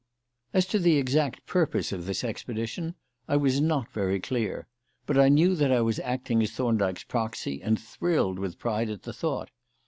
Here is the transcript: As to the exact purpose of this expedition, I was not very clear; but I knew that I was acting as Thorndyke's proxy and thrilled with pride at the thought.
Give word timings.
As 0.51 0.65
to 0.69 0.79
the 0.79 0.97
exact 0.97 1.45
purpose 1.45 1.91
of 1.91 2.07
this 2.07 2.23
expedition, 2.23 2.95
I 3.27 3.37
was 3.37 3.61
not 3.61 3.87
very 3.91 4.19
clear; 4.19 4.65
but 5.05 5.15
I 5.15 5.29
knew 5.29 5.53
that 5.55 5.71
I 5.71 5.81
was 5.81 5.99
acting 5.99 6.41
as 6.41 6.49
Thorndyke's 6.53 7.03
proxy 7.03 7.61
and 7.61 7.79
thrilled 7.79 8.39
with 8.39 8.57
pride 8.57 8.89
at 8.89 9.03
the 9.03 9.13
thought. 9.13 9.51